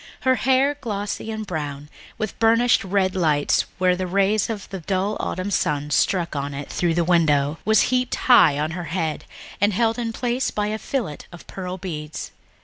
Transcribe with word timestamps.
Her 0.21 0.33
hair, 0.33 0.73
glossy 0.81 1.29
and 1.29 1.45
brown, 1.45 1.87
with 2.17 2.39
burnished 2.39 2.83
red 2.83 3.15
lights 3.15 3.65
where 3.77 3.95
the 3.95 4.07
rays 4.07 4.49
of 4.49 4.67
the 4.69 4.79
dull 4.79 5.15
autumn 5.19 5.51
sun 5.51 5.91
struck 5.91 6.35
on 6.35 6.55
it 6.55 6.69
through 6.71 6.95
the 6.95 7.03
window, 7.03 7.59
was 7.65 7.81
heaped 7.93 8.15
high 8.15 8.57
on 8.57 8.71
her 8.71 8.85
head 8.85 9.25
and 9.61 9.73
held 9.73 9.99
in 9.99 10.11
place 10.11 10.49
by 10.49 10.69
a 10.69 10.79
fillet 10.79 11.19
of 11.31 11.45
pearl 11.45 11.77
beads. 11.77 12.31